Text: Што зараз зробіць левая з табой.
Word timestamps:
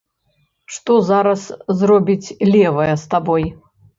Што 0.77 0.95
зараз 1.09 1.43
зробіць 1.81 2.35
левая 2.55 2.91
з 3.05 3.13
табой. 3.15 3.45